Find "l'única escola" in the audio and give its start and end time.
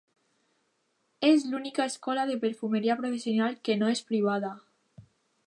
1.51-2.25